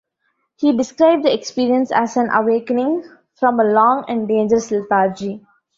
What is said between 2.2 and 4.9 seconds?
awakening "from a long and dangerous